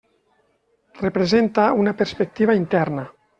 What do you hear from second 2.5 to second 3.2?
interna.